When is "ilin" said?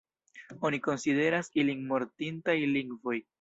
1.65-1.85